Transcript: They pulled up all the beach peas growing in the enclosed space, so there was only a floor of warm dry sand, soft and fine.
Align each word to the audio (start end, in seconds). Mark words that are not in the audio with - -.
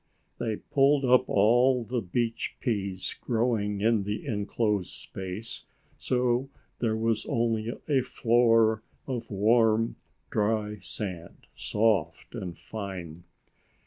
They 0.39 0.55
pulled 0.55 1.05
up 1.05 1.29
all 1.29 1.83
the 1.83 2.01
beach 2.01 2.55
peas 2.59 3.13
growing 3.21 3.81
in 3.81 4.01
the 4.01 4.25
enclosed 4.25 4.89
space, 4.89 5.65
so 5.99 6.49
there 6.79 6.97
was 6.97 7.27
only 7.27 7.71
a 7.87 8.01
floor 8.01 8.81
of 9.05 9.29
warm 9.29 9.97
dry 10.31 10.79
sand, 10.79 11.45
soft 11.53 12.33
and 12.33 12.57
fine. 12.57 13.25